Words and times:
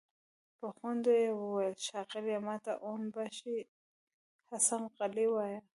په 0.59 0.67
خوند 0.77 1.03
يې 1.21 1.29
وويل: 1.41 1.73
ښاغليه! 1.85 2.39
ماته 2.47 2.73
اون 2.85 3.01
باشي 3.15 3.57
حسن 4.49 4.81
قلي 4.97 5.25
وايه! 5.33 5.59